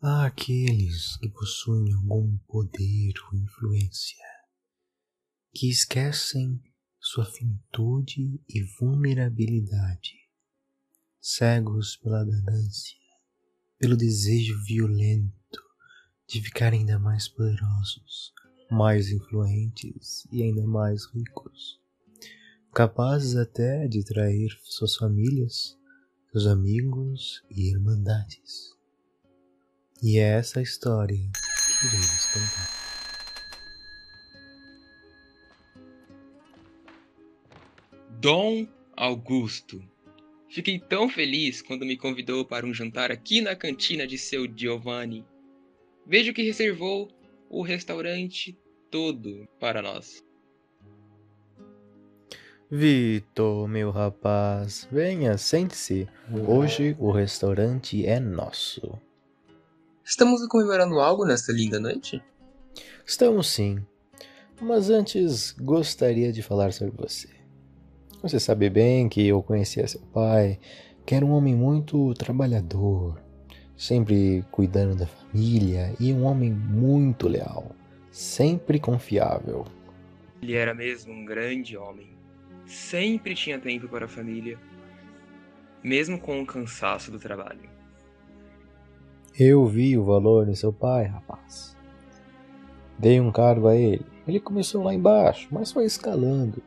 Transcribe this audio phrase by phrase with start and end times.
[0.00, 4.24] Há aqueles que possuem algum poder ou influência,
[5.52, 6.62] que esquecem
[7.00, 10.14] sua finitude e vulnerabilidade,
[11.20, 12.96] cegos pela ganância,
[13.76, 15.60] pelo desejo violento
[16.28, 18.32] de ficar ainda mais poderosos,
[18.70, 21.80] mais influentes e ainda mais ricos,
[22.72, 25.76] capazes até de trair suas famílias,
[26.30, 28.77] seus amigos e irmandades.
[30.02, 32.78] E é essa a história que iremos contar.
[38.20, 38.66] Dom
[38.96, 39.82] Augusto.
[40.48, 45.24] Fiquei tão feliz quando me convidou para um jantar aqui na cantina de seu Giovanni.
[46.06, 47.08] Vejo que reservou
[47.50, 48.56] o restaurante
[48.90, 50.24] todo para nós.
[52.70, 56.08] Vitor, meu rapaz, venha, sente-se.
[56.46, 59.00] Hoje o restaurante é nosso.
[60.08, 62.22] Estamos comemorando algo nesta linda noite?
[63.04, 63.78] Estamos sim.
[64.58, 67.28] Mas antes gostaria de falar sobre você.
[68.22, 70.58] Você sabe bem que eu conhecia seu pai,
[71.04, 73.22] que era um homem muito trabalhador,
[73.76, 77.76] sempre cuidando da família e um homem muito leal,
[78.10, 79.66] sempre confiável.
[80.40, 82.16] Ele era mesmo um grande homem.
[82.64, 84.58] Sempre tinha tempo para a família,
[85.84, 87.76] mesmo com o cansaço do trabalho.
[89.40, 91.76] Eu vi o valor no seu pai, rapaz.
[92.98, 94.04] Dei um cargo a ele.
[94.26, 96.60] Ele começou lá embaixo, mas foi escalando.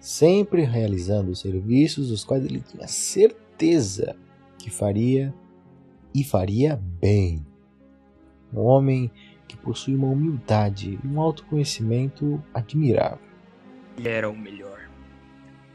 [0.00, 4.16] Sempre realizando serviços dos quais ele tinha certeza
[4.58, 5.34] que faria
[6.14, 7.44] e faria bem.
[8.50, 9.10] Um homem
[9.46, 13.18] que possui uma humildade e um autoconhecimento admirável.
[13.98, 14.88] Ele era o melhor.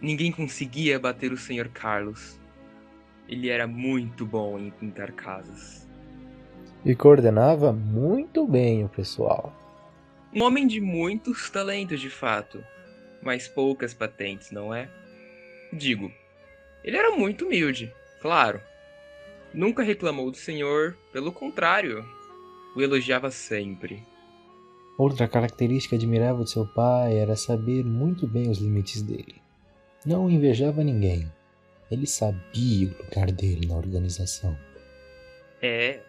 [0.02, 1.70] Ninguém conseguia bater o Sr.
[1.72, 2.40] Carlos.
[3.28, 5.88] Ele era muito bom em pintar casas.
[6.86, 9.54] E coordenava muito bem o pessoal.
[10.34, 12.64] Um homem de muitos talentos, de fato,
[13.22, 14.90] mas poucas patentes, não é?
[15.74, 16.12] Digo,
[16.84, 18.62] ele era muito humilde, claro,
[19.54, 22.06] Nunca reclamou do Senhor, pelo contrário,
[22.76, 24.04] o elogiava sempre.
[24.98, 29.42] Outra característica admirável de seu pai era saber muito bem os limites dele.
[30.06, 31.32] Não invejava ninguém.
[31.90, 34.56] Ele sabia o lugar dele na organização.
[35.62, 36.00] É,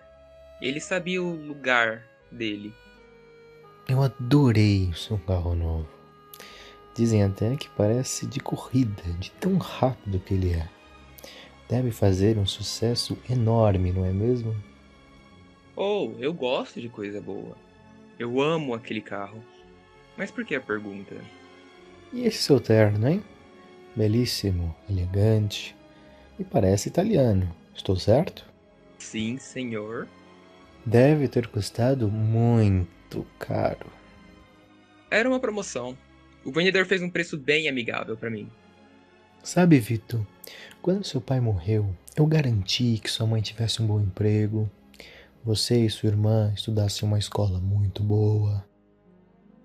[0.60, 2.74] ele sabia o lugar dele.
[3.88, 5.88] Eu adorei o seu carro novo.
[6.94, 10.68] Dizem até que parece de corrida, de tão rápido que ele é
[11.70, 14.56] deve fazer um sucesso enorme, não é mesmo?
[15.76, 17.56] Oh, eu gosto de coisa boa.
[18.18, 19.40] Eu amo aquele carro.
[20.16, 21.14] Mas por que a pergunta?
[22.12, 23.22] E esse seu terno, hein?
[23.94, 25.76] Belíssimo, elegante
[26.40, 27.48] e parece italiano.
[27.72, 28.44] Estou certo?
[28.98, 30.08] Sim, senhor.
[30.84, 33.86] Deve ter custado muito caro.
[35.10, 35.96] Era uma promoção.
[36.44, 38.50] O vendedor fez um preço bem amigável para mim.
[39.42, 40.26] Sabe, Vitor,
[40.80, 44.70] quando seu pai morreu, eu garanti que sua mãe tivesse um bom emprego,
[45.42, 48.66] você e sua irmã estudassem uma escola muito boa.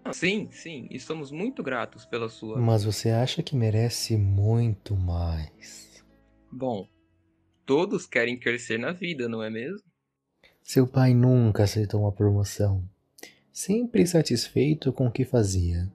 [0.04, 2.58] Ah, sim, sim, e somos muito gratos pela sua.
[2.58, 6.04] Mas você acha que merece muito mais?
[6.52, 6.88] Bom,
[7.66, 9.95] todos querem crescer na vida, não é mesmo?
[10.66, 12.84] Seu pai nunca aceitou uma promoção,
[13.54, 15.90] sempre satisfeito com o que fazia.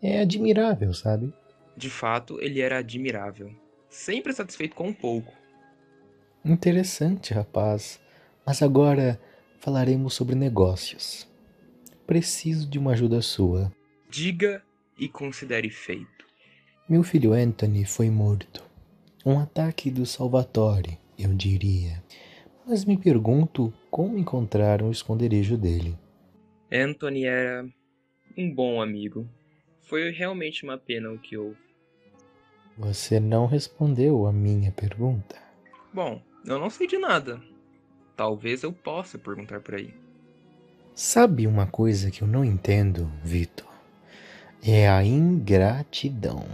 [0.00, 1.34] É admirável, sabe?
[1.76, 3.52] De fato, ele era admirável
[3.92, 5.32] sempre satisfeito com um pouco.
[6.44, 8.00] Interessante, rapaz.
[8.44, 9.20] Mas agora
[9.60, 11.28] falaremos sobre negócios.
[12.06, 13.72] Preciso de uma ajuda sua.
[14.10, 14.62] Diga
[14.98, 16.26] e considere feito.
[16.88, 18.64] Meu filho Anthony foi morto.
[19.24, 22.02] Um ataque do Salvatore, eu diria.
[22.72, 25.94] Mas me pergunto como encontrar o esconderijo dele.
[26.72, 27.68] Anthony era
[28.34, 29.28] um bom amigo.
[29.82, 31.58] Foi realmente uma pena o que houve.
[32.78, 35.36] Você não respondeu a minha pergunta.
[35.92, 37.42] Bom, eu não sei de nada.
[38.16, 39.92] Talvez eu possa perguntar por aí.
[40.94, 43.68] Sabe uma coisa que eu não entendo, Vitor?
[44.66, 46.46] É a ingratidão.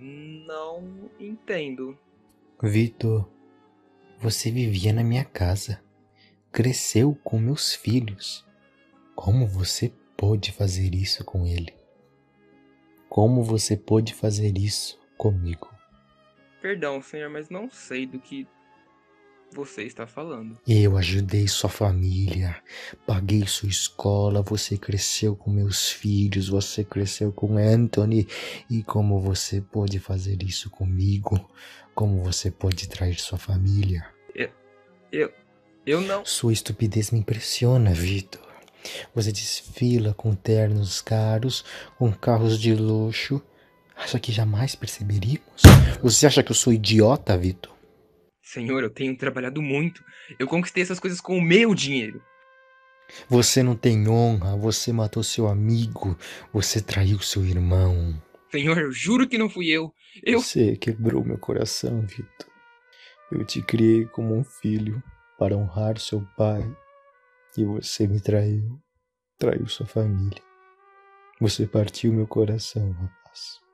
[0.00, 1.98] Não entendo.
[2.62, 3.28] Vitor,
[4.20, 5.80] você vivia na minha casa,
[6.50, 8.44] cresceu com meus filhos.
[9.14, 11.72] Como você pôde fazer isso com ele?
[13.08, 15.72] Como você pôde fazer isso comigo.
[16.60, 18.46] Perdão, senhor, mas não sei do que
[19.52, 20.58] você está falando.
[20.66, 22.56] Eu ajudei sua família,
[23.06, 28.26] paguei sua escola, você cresceu com meus filhos, você cresceu com Anthony.
[28.70, 31.50] E como você pode fazer isso comigo?
[31.94, 34.06] Como você pode trair sua família?
[34.34, 34.50] Eu,
[35.10, 35.32] eu,
[35.84, 36.24] Eu não.
[36.24, 38.46] Sua estupidez me impressiona, Vitor.
[39.14, 41.64] Você desfila com ternos caros,
[41.98, 43.42] com carros de luxo.
[43.96, 45.62] Acha que jamais perceberíamos?
[46.00, 47.77] Você acha que eu sou idiota, Vitor?
[48.52, 50.02] Senhor, eu tenho trabalhado muito.
[50.38, 52.22] Eu conquistei essas coisas com o meu dinheiro.
[53.28, 56.16] Você não tem honra, você matou seu amigo,
[56.50, 58.18] você traiu seu irmão.
[58.50, 59.92] Senhor, eu juro que não fui eu.
[60.24, 60.40] Eu.
[60.40, 62.48] Você quebrou meu coração, Vitor.
[63.30, 65.02] Eu te criei como um filho
[65.38, 66.62] para honrar seu pai
[67.54, 68.80] e você me traiu,
[69.38, 70.42] traiu sua família.
[71.38, 73.67] Você partiu meu coração, rapaz.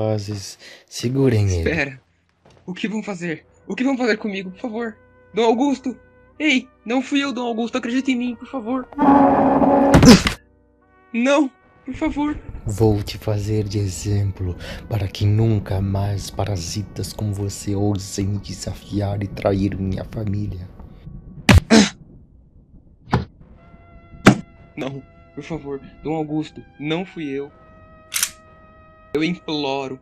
[0.00, 1.58] Rapazes, segurem ele.
[1.58, 2.00] Espera.
[2.64, 3.44] O que vão fazer?
[3.66, 4.96] O que vão fazer comigo, por favor?
[5.34, 5.94] Dom Augusto!
[6.38, 7.76] Ei, não fui eu, Dom Augusto.
[7.76, 8.88] Acredita em mim, por favor.
[11.12, 11.50] Não,
[11.84, 12.38] por favor.
[12.64, 14.56] Vou te fazer de exemplo
[14.88, 20.66] para que nunca mais parasitas como você ousem me desafiar e trair minha família.
[24.74, 25.02] Não,
[25.34, 27.52] por favor, Dom Augusto, não fui eu.
[29.12, 29.98] Eu imploro.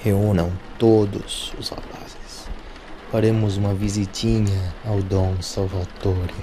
[0.00, 2.46] Reúnam todos os rapazes.
[3.10, 6.34] Faremos uma visitinha ao Dom Salvatore.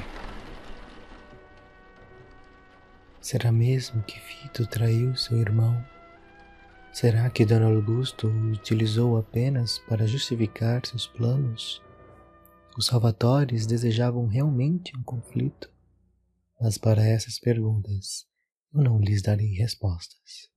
[3.22, 5.86] Será mesmo que Vito traiu seu irmão?
[6.92, 11.82] Será que Dona Augusto o utilizou apenas para justificar seus planos?
[12.78, 15.72] Os Salvatores desejavam realmente um conflito?
[16.60, 18.26] Mas para essas perguntas
[18.74, 20.50] eu não lhes darei respostas.